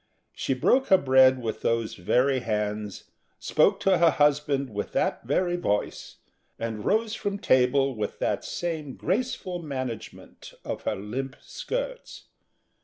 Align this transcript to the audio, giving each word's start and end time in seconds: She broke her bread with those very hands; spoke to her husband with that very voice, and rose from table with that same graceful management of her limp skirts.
She 0.33 0.55
broke 0.55 0.87
her 0.87 0.97
bread 0.97 1.39
with 1.43 1.61
those 1.61 1.93
very 1.93 2.39
hands; 2.39 3.03
spoke 3.37 3.79
to 3.81 3.99
her 3.99 4.09
husband 4.09 4.71
with 4.73 4.93
that 4.93 5.23
very 5.25 5.55
voice, 5.57 6.15
and 6.57 6.83
rose 6.83 7.13
from 7.13 7.37
table 7.37 7.93
with 7.93 8.17
that 8.17 8.43
same 8.43 8.95
graceful 8.95 9.59
management 9.61 10.55
of 10.65 10.85
her 10.85 10.95
limp 10.95 11.35
skirts. 11.39 12.23